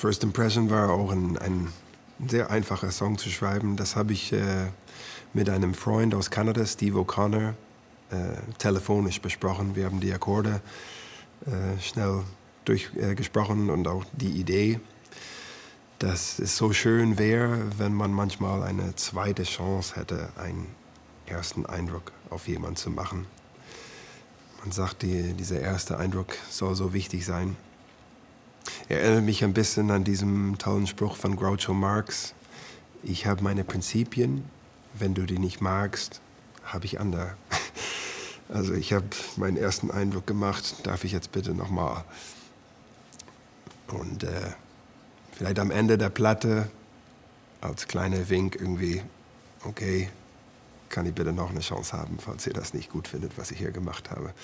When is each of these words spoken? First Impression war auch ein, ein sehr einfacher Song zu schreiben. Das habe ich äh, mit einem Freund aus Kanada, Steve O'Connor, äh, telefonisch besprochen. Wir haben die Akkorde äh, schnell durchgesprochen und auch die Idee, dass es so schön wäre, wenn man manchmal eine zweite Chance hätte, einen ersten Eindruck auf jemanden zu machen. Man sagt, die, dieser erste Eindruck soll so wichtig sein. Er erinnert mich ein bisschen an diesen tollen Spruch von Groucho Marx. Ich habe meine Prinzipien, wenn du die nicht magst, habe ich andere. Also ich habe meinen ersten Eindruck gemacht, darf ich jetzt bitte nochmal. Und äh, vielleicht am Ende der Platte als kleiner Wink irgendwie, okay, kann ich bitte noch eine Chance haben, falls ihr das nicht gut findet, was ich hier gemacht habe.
First 0.00 0.24
Impression 0.24 0.70
war 0.70 0.88
auch 0.88 1.12
ein, 1.12 1.36
ein 1.36 1.70
sehr 2.26 2.50
einfacher 2.50 2.90
Song 2.90 3.18
zu 3.18 3.28
schreiben. 3.28 3.76
Das 3.76 3.96
habe 3.96 4.14
ich 4.14 4.32
äh, 4.32 4.68
mit 5.34 5.50
einem 5.50 5.74
Freund 5.74 6.14
aus 6.14 6.30
Kanada, 6.30 6.64
Steve 6.64 6.98
O'Connor, 7.00 7.50
äh, 8.10 8.14
telefonisch 8.56 9.20
besprochen. 9.20 9.76
Wir 9.76 9.84
haben 9.84 10.00
die 10.00 10.10
Akkorde 10.10 10.62
äh, 11.44 11.78
schnell 11.82 12.22
durchgesprochen 12.64 13.68
und 13.68 13.86
auch 13.88 14.06
die 14.12 14.30
Idee, 14.30 14.80
dass 15.98 16.38
es 16.38 16.56
so 16.56 16.72
schön 16.72 17.18
wäre, 17.18 17.58
wenn 17.76 17.92
man 17.92 18.10
manchmal 18.10 18.62
eine 18.62 18.96
zweite 18.96 19.42
Chance 19.42 19.96
hätte, 19.96 20.30
einen 20.38 20.66
ersten 21.26 21.66
Eindruck 21.66 22.12
auf 22.30 22.48
jemanden 22.48 22.76
zu 22.76 22.88
machen. 22.88 23.26
Man 24.62 24.72
sagt, 24.72 25.02
die, 25.02 25.34
dieser 25.34 25.60
erste 25.60 25.98
Eindruck 25.98 26.38
soll 26.48 26.74
so 26.74 26.94
wichtig 26.94 27.26
sein. 27.26 27.54
Er 28.90 29.02
erinnert 29.02 29.24
mich 29.24 29.44
ein 29.44 29.52
bisschen 29.52 29.88
an 29.92 30.02
diesen 30.02 30.58
tollen 30.58 30.88
Spruch 30.88 31.14
von 31.14 31.36
Groucho 31.36 31.72
Marx. 31.72 32.34
Ich 33.04 33.24
habe 33.24 33.40
meine 33.44 33.62
Prinzipien, 33.62 34.42
wenn 34.94 35.14
du 35.14 35.26
die 35.26 35.38
nicht 35.38 35.60
magst, 35.60 36.20
habe 36.64 36.86
ich 36.86 36.98
andere. 36.98 37.36
Also 38.52 38.74
ich 38.74 38.92
habe 38.92 39.06
meinen 39.36 39.56
ersten 39.56 39.92
Eindruck 39.92 40.26
gemacht, 40.26 40.84
darf 40.84 41.04
ich 41.04 41.12
jetzt 41.12 41.30
bitte 41.30 41.54
nochmal. 41.54 42.02
Und 43.86 44.24
äh, 44.24 44.50
vielleicht 45.30 45.60
am 45.60 45.70
Ende 45.70 45.96
der 45.96 46.08
Platte 46.08 46.68
als 47.60 47.86
kleiner 47.86 48.28
Wink 48.28 48.56
irgendwie, 48.56 49.04
okay, 49.64 50.08
kann 50.88 51.06
ich 51.06 51.14
bitte 51.14 51.32
noch 51.32 51.50
eine 51.50 51.60
Chance 51.60 51.96
haben, 51.96 52.18
falls 52.18 52.44
ihr 52.48 52.54
das 52.54 52.74
nicht 52.74 52.90
gut 52.90 53.06
findet, 53.06 53.38
was 53.38 53.52
ich 53.52 53.58
hier 53.58 53.70
gemacht 53.70 54.10
habe. 54.10 54.34